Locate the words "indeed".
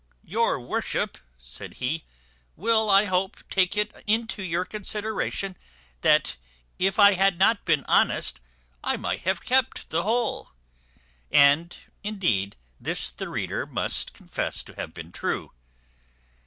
12.03-12.55